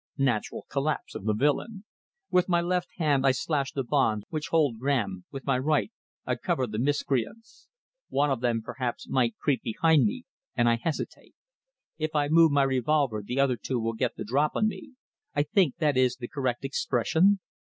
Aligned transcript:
Natural 0.17 0.65
collapse 0.67 1.13
of 1.13 1.25
the 1.25 1.35
villain. 1.35 1.83
With 2.31 2.49
my 2.49 2.59
left 2.59 2.89
hand 2.97 3.23
I 3.23 3.29
slash 3.31 3.71
the 3.71 3.83
bonds 3.83 4.25
which 4.31 4.47
hold 4.47 4.79
Graham, 4.79 5.25
with 5.29 5.45
my 5.45 5.59
right 5.59 5.91
I 6.25 6.37
cover 6.37 6.65
the 6.65 6.79
miscreants. 6.79 7.67
One 8.09 8.31
of 8.31 8.41
them, 8.41 8.63
perhaps, 8.63 9.07
might 9.07 9.37
creep 9.37 9.61
behind 9.61 10.05
me, 10.05 10.25
and 10.55 10.67
I 10.67 10.77
hesitate. 10.81 11.35
If 11.99 12.15
I 12.15 12.29
move 12.29 12.51
my 12.51 12.63
revolver 12.63 13.21
the 13.23 13.39
other 13.39 13.57
two 13.57 13.79
will 13.79 13.93
get 13.93 14.15
the 14.15 14.25
drop 14.25 14.53
on 14.55 14.67
me 14.67 14.93
I 15.35 15.43
think 15.43 15.77
that 15.77 15.95
is 15.95 16.15
the 16.15 16.27
correct 16.27 16.65
expression? 16.65 17.39